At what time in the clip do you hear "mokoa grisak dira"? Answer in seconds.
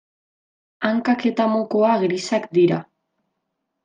1.51-2.81